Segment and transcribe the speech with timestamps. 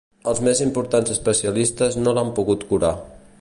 [0.29, 2.93] Els més importants especialistes no l'han pogut curar.